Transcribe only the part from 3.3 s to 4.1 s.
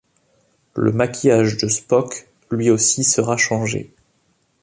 changé.